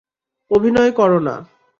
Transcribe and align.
অভিনয় 0.51 0.91
করো 0.91 1.19
না। 1.19 1.35